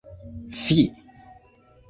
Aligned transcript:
Fi! 0.61 0.77